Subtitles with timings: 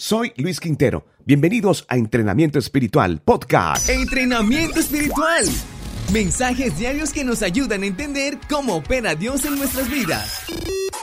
[0.00, 1.06] Soy Luis Quintero.
[1.24, 3.88] Bienvenidos a Entrenamiento Espiritual Podcast.
[3.88, 5.44] Entrenamiento Espiritual.
[6.12, 10.44] Mensajes diarios que nos ayudan a entender cómo opera Dios en nuestras vidas.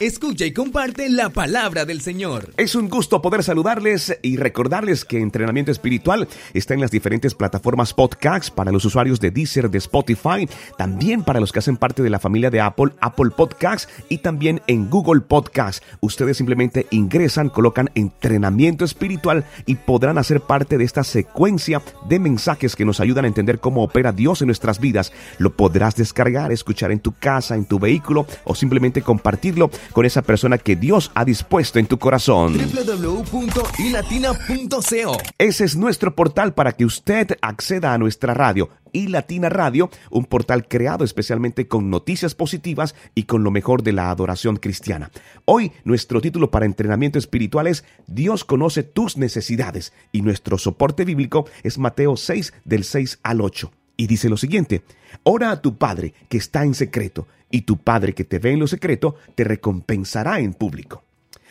[0.00, 2.54] Escucha y comparte la palabra del Señor.
[2.56, 7.92] Es un gusto poder saludarles y recordarles que Entrenamiento Espiritual está en las diferentes plataformas
[7.92, 10.48] podcasts para los usuarios de Deezer, de Spotify,
[10.78, 14.62] también para los que hacen parte de la familia de Apple, Apple Podcasts y también
[14.68, 15.82] en Google Podcasts.
[16.00, 22.74] Ustedes simplemente ingresan, colocan Entrenamiento Espiritual y podrán hacer parte de esta secuencia de mensajes
[22.74, 25.12] que nos ayudan a entender cómo opera Dios en nuestras vidas.
[25.36, 30.22] Lo podrás descargar, escuchar en tu casa, en tu vehículo o simplemente compartirlo con esa
[30.22, 32.56] persona que Dios ha dispuesto en tu corazón.
[32.56, 39.90] www.ilatina.co Ese es nuestro portal para que usted acceda a nuestra radio y Latina Radio,
[40.10, 45.10] un portal creado especialmente con noticias positivas y con lo mejor de la adoración cristiana.
[45.44, 51.46] Hoy nuestro título para entrenamiento espiritual es Dios conoce tus necesidades y nuestro soporte bíblico
[51.62, 53.70] es Mateo 6 del 6 al 8.
[53.96, 54.82] Y dice lo siguiente,
[55.24, 58.60] ora a tu Padre que está en secreto, y tu Padre que te ve en
[58.60, 61.04] lo secreto te recompensará en público.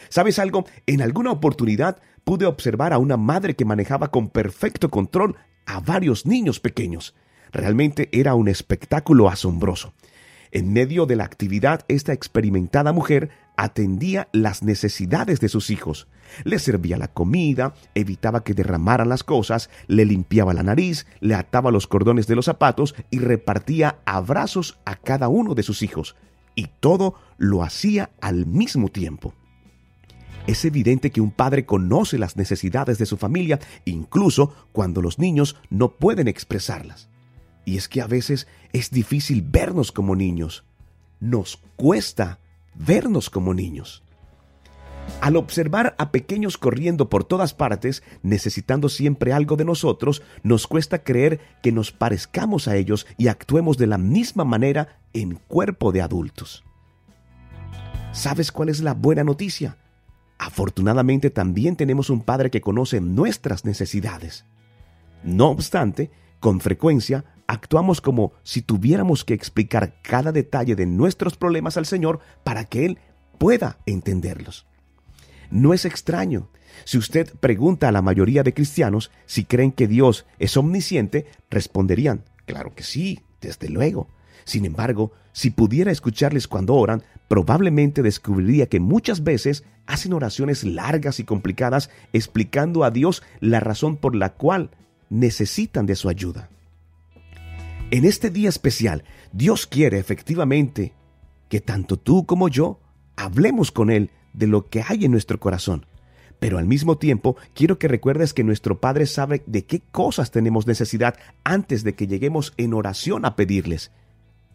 [0.10, 0.66] ¿Sabes algo?
[0.88, 6.26] En alguna oportunidad pude observar a una madre que manejaba con perfecto control a varios
[6.26, 7.16] niños pequeños.
[7.52, 9.94] Realmente era un espectáculo asombroso.
[10.52, 16.08] En medio de la actividad, esta experimentada mujer atendía las necesidades de sus hijos.
[16.46, 21.70] Le servía la comida, evitaba que derramaran las cosas, le limpiaba la nariz, le ataba
[21.70, 26.16] los cordones de los zapatos y repartía abrazos a cada uno de sus hijos.
[26.56, 29.34] Y todo lo hacía al mismo tiempo.
[30.48, 35.58] Es evidente que un padre conoce las necesidades de su familia, incluso cuando los niños
[35.70, 37.10] no pueden expresarlas.
[37.66, 40.64] Y es que a veces es difícil vernos como niños.
[41.20, 42.40] Nos cuesta
[42.80, 44.04] vernos como niños.
[45.22, 51.04] Al observar a pequeños corriendo por todas partes, necesitando siempre algo de nosotros, nos cuesta
[51.04, 56.02] creer que nos parezcamos a ellos y actuemos de la misma manera en cuerpo de
[56.02, 56.64] adultos.
[58.12, 59.78] ¿Sabes cuál es la buena noticia?
[60.38, 64.46] Afortunadamente también tenemos un Padre que conoce nuestras necesidades.
[65.24, 71.78] No obstante, con frecuencia actuamos como si tuviéramos que explicar cada detalle de nuestros problemas
[71.78, 73.00] al Señor para que Él
[73.40, 74.68] pueda entenderlos.
[75.50, 76.50] No es extraño.
[76.86, 82.24] Si usted pregunta a la mayoría de cristianos si creen que Dios es omnisciente, responderían,
[82.46, 84.08] claro que sí, desde luego.
[84.46, 91.20] Sin embargo, si pudiera escucharles cuando oran, probablemente descubriría que muchas veces hacen oraciones largas
[91.20, 94.70] y complicadas explicando a Dios la razón por la cual
[95.10, 96.52] necesitan de su ayuda.
[97.92, 100.94] En este día especial, Dios quiere efectivamente
[101.50, 102.80] que tanto tú como yo
[103.16, 105.88] hablemos con Él de lo que hay en nuestro corazón.
[106.40, 110.68] Pero al mismo tiempo, quiero que recuerdes que nuestro Padre sabe de qué cosas tenemos
[110.68, 113.90] necesidad antes de que lleguemos en oración a pedirles.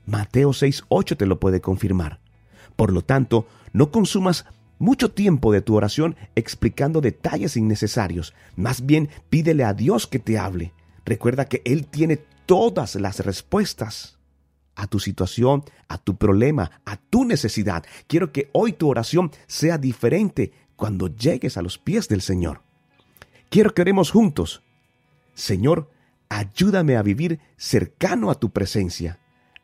[0.07, 2.21] Mateo 6.8 te lo puede confirmar.
[2.77, 4.47] Por lo tanto, no consumas
[4.79, 8.33] mucho tiempo de tu oración explicando detalles innecesarios.
[8.55, 10.73] Más bien, pídele a Dios que te hable.
[11.05, 14.19] Recuerda que Él tiene todas las respuestas
[14.75, 17.85] a tu situación, a tu problema, a tu necesidad.
[18.07, 22.63] Quiero que hoy tu oración sea diferente cuando llegues a los pies del Señor.
[23.51, 24.63] Quiero que oremos juntos.
[25.35, 25.91] Señor,
[26.29, 29.21] ayúdame a vivir cercano a tu presencia,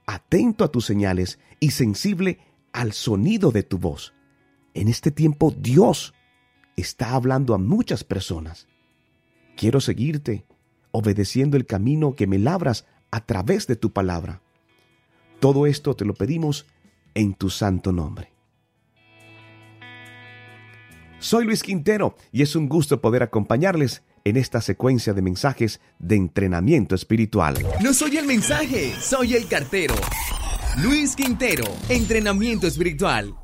[0.07, 2.39] atento a tus señales y sensible
[2.73, 4.15] al sonido de tu voz.
[4.75, 6.15] En este tiempo Dios
[6.77, 8.69] está hablando a muchas personas.
[9.57, 10.45] Quiero seguirte,
[10.93, 14.41] obedeciendo el camino que me labras a través de tu palabra.
[15.41, 16.67] Todo esto te lo pedimos
[17.15, 18.33] en tu santo nombre.
[21.19, 26.17] Soy Luis Quintero y es un gusto poder acompañarles en esta secuencia de mensajes de
[26.17, 27.57] entrenamiento espiritual.
[27.83, 29.95] No soy el mensaje, soy el cartero.
[30.83, 33.35] Luis Quintero, entrenamiento espiritual.